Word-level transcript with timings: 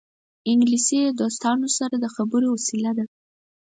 انګلیسي 0.51 0.97
د 1.03 1.09
دوستانو 1.21 1.67
سره 1.77 1.95
د 1.99 2.05
خبرو 2.15 2.47
وسیله 2.55 2.91
ده 2.97 3.05